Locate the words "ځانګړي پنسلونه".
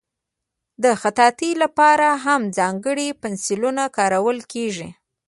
2.57-3.83